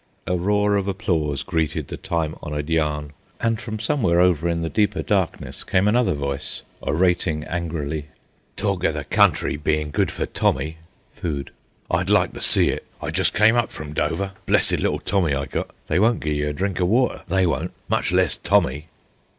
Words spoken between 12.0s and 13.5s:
like to see it. I jest